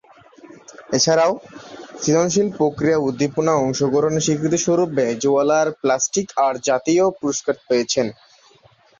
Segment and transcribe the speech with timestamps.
[0.93, 1.31] এছাড়াও,
[2.01, 8.07] সৃজনশীল প্রক্রিয়ার উদ্দীপনায় অংশগ্রহণের স্বীকৃতিস্বরূপ ভেনেজুয়েলার প্লাস্টিক আর্টস জাতীয় পুরস্কার পেয়েছেন।